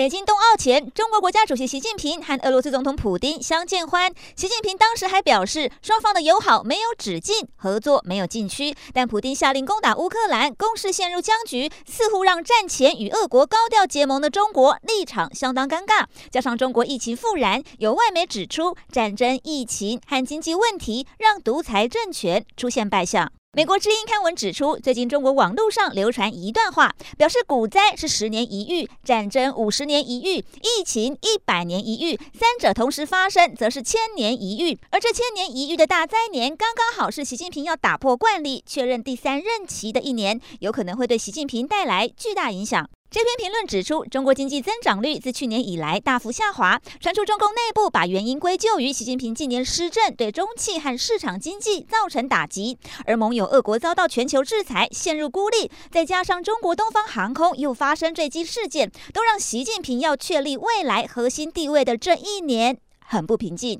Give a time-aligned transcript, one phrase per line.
[0.00, 4.10] 北京冬奥前，中国国家主席习近平和俄罗斯总统普丁相见欢。
[4.34, 8.74] 习近平当时还表示，双方的友好没有止境，合作没有禁区。
[8.94, 16.06] 但普丁下令攻打乌克兰，攻势陷入僵局，似乎让战前与俄国高调结盟的中国立场相当尴尬。
[16.30, 23.30] 加上中国疫情复燃，有外媒指出，战争、疫情和经济问题让独裁政权出现败相。
[23.52, 34.78] 美国知音刊文指出，最近中国网络上流传一段话，表示股灾是十年一遇，战争五十年一遇，疫情一百年一遇，三者同时发生，则是千年一遇。
[34.90, 42.88] 而这千年一遇的大灾年，刚刚好是习近平要打破惯例，确认第三任期的一年，有可能会对习近平带来巨大影响。
[43.12, 63.76] 这篇评论指出，中国经济增长率自去年以来大幅下滑，传出中共内部把原因归咎于习近平近年施政对中企和市场经济造成打击，而盟友俄国遭到全球制裁，陷入孤立，再加上中国东方航空又发生坠机事件，都让习近平要确立未来核心地位的这一年很不平静。